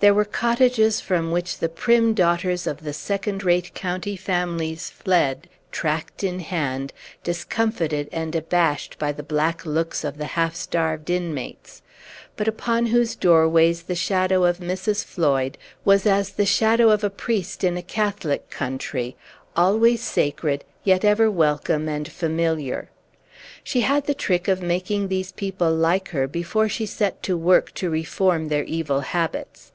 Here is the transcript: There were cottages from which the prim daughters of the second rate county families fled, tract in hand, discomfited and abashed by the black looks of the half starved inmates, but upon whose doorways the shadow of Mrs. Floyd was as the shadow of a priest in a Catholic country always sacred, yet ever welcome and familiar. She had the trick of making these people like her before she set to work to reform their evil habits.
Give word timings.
There 0.00 0.14
were 0.14 0.24
cottages 0.24 1.00
from 1.00 1.32
which 1.32 1.58
the 1.58 1.68
prim 1.68 2.14
daughters 2.14 2.68
of 2.68 2.84
the 2.84 2.92
second 2.92 3.42
rate 3.42 3.74
county 3.74 4.14
families 4.16 4.90
fled, 4.90 5.48
tract 5.72 6.22
in 6.22 6.38
hand, 6.38 6.92
discomfited 7.24 8.08
and 8.12 8.32
abashed 8.36 8.96
by 8.96 9.10
the 9.10 9.24
black 9.24 9.66
looks 9.66 10.04
of 10.04 10.16
the 10.16 10.26
half 10.38 10.54
starved 10.54 11.10
inmates, 11.10 11.82
but 12.36 12.46
upon 12.46 12.86
whose 12.86 13.16
doorways 13.16 13.82
the 13.82 13.96
shadow 13.96 14.44
of 14.44 14.58
Mrs. 14.58 15.04
Floyd 15.04 15.58
was 15.84 16.06
as 16.06 16.30
the 16.30 16.46
shadow 16.46 16.90
of 16.90 17.02
a 17.02 17.10
priest 17.10 17.64
in 17.64 17.76
a 17.76 17.82
Catholic 17.82 18.50
country 18.50 19.16
always 19.56 20.00
sacred, 20.00 20.62
yet 20.84 21.04
ever 21.04 21.28
welcome 21.28 21.88
and 21.88 22.06
familiar. 22.06 22.88
She 23.64 23.80
had 23.80 24.06
the 24.06 24.14
trick 24.14 24.46
of 24.46 24.62
making 24.62 25.08
these 25.08 25.32
people 25.32 25.74
like 25.74 26.10
her 26.10 26.28
before 26.28 26.68
she 26.68 26.86
set 26.86 27.20
to 27.24 27.36
work 27.36 27.74
to 27.74 27.90
reform 27.90 28.46
their 28.46 28.62
evil 28.64 29.00
habits. 29.00 29.72